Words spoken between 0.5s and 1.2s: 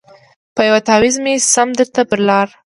په یوه تعویذ